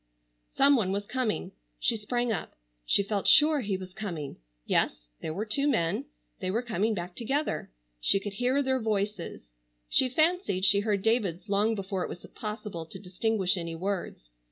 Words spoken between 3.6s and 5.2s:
he was coming. Yes,